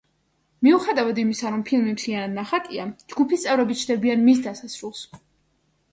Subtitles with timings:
[0.67, 5.05] მიუხედავად იმისა, რომ ფილმი მთლიანად ნახატია, ჯგუფის წევრები ჩნდებიან მის დასასრულს.